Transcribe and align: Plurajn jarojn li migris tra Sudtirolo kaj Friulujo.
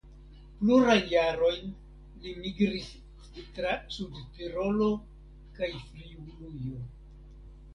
Plurajn 0.59 1.03
jarojn 1.09 1.67
li 2.23 2.33
migris 2.45 2.87
tra 3.59 3.75
Sudtirolo 3.99 4.89
kaj 5.59 5.71
Friulujo. 5.85 6.83